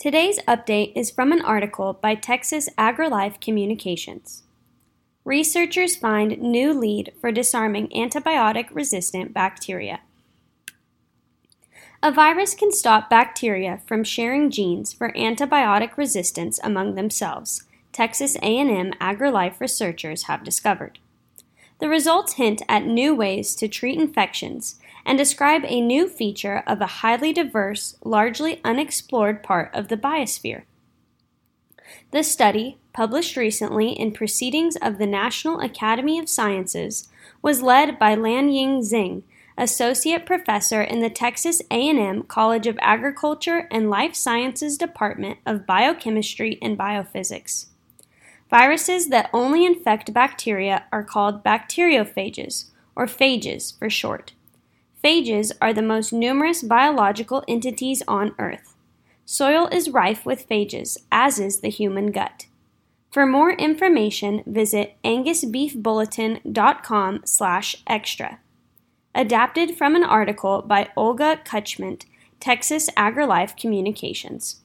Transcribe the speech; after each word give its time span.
Today's 0.00 0.38
update 0.48 0.92
is 0.96 1.10
from 1.10 1.30
an 1.30 1.42
article 1.42 1.92
by 1.92 2.14
Texas 2.14 2.70
AgriLife 2.78 3.38
Communications. 3.38 4.44
Researchers 5.26 5.94
find 5.94 6.40
new 6.40 6.72
lead 6.72 7.12
for 7.20 7.30
disarming 7.30 7.86
antibiotic 7.88 8.68
resistant 8.72 9.34
bacteria. 9.34 10.00
A 12.02 12.10
virus 12.10 12.54
can 12.54 12.72
stop 12.72 13.10
bacteria 13.10 13.82
from 13.84 14.02
sharing 14.02 14.50
genes 14.50 14.94
for 14.94 15.12
antibiotic 15.12 15.98
resistance 15.98 16.58
among 16.64 16.94
themselves, 16.94 17.64
Texas 17.92 18.36
A&M 18.36 18.92
AgriLife 19.02 19.60
researchers 19.60 20.22
have 20.22 20.42
discovered. 20.42 20.98
The 21.80 21.88
results 21.88 22.34
hint 22.34 22.62
at 22.68 22.84
new 22.84 23.14
ways 23.14 23.54
to 23.56 23.66
treat 23.66 23.98
infections 23.98 24.78
and 25.06 25.16
describe 25.16 25.62
a 25.64 25.80
new 25.80 26.08
feature 26.08 26.62
of 26.66 26.80
a 26.80 26.86
highly 26.86 27.32
diverse, 27.32 27.96
largely 28.04 28.60
unexplored 28.64 29.42
part 29.42 29.70
of 29.74 29.88
the 29.88 29.96
biosphere. 29.96 30.64
The 32.10 32.22
study, 32.22 32.78
published 32.92 33.36
recently 33.36 33.92
in 33.92 34.12
Proceedings 34.12 34.76
of 34.76 34.98
the 34.98 35.06
National 35.06 35.60
Academy 35.60 36.18
of 36.18 36.28
Sciences, 36.28 37.08
was 37.40 37.62
led 37.62 37.98
by 37.98 38.14
Lanying 38.14 38.80
Zeng, 38.80 39.22
associate 39.56 40.26
professor 40.26 40.82
in 40.82 41.00
the 41.00 41.10
Texas 41.10 41.62
A&M 41.70 42.24
College 42.24 42.66
of 42.66 42.78
Agriculture 42.82 43.66
and 43.70 43.90
Life 43.90 44.14
Sciences 44.14 44.76
Department 44.76 45.38
of 45.46 45.66
Biochemistry 45.66 46.58
and 46.60 46.78
Biophysics. 46.78 47.66
Viruses 48.50 49.08
that 49.08 49.30
only 49.32 49.64
infect 49.64 50.12
bacteria 50.12 50.84
are 50.92 51.04
called 51.04 51.44
bacteriophages, 51.44 52.66
or 52.96 53.06
phages 53.06 53.78
for 53.78 53.88
short. 53.88 54.32
Phages 55.02 55.52
are 55.62 55.72
the 55.72 55.80
most 55.80 56.12
numerous 56.12 56.62
biological 56.62 57.42
entities 57.46 58.02
on 58.08 58.34
Earth. 58.38 58.74
Soil 59.24 59.68
is 59.68 59.88
rife 59.90 60.26
with 60.26 60.48
phages, 60.48 60.98
as 61.12 61.38
is 61.38 61.60
the 61.60 61.70
human 61.70 62.10
gut. 62.10 62.46
For 63.12 63.24
more 63.24 63.52
information, 63.52 64.42
visit 64.46 64.96
angusbeefbulletin.com 65.04 67.20
slash 67.24 67.76
extra. 67.86 68.40
Adapted 69.14 69.76
from 69.76 69.94
an 69.96 70.04
article 70.04 70.62
by 70.62 70.88
Olga 70.96 71.40
Kuchment, 71.44 72.06
Texas 72.40 72.90
AgriLife 72.96 73.56
Communications. 73.56 74.62